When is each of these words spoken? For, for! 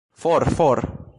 For, 0.15 0.41
for! 0.45 0.81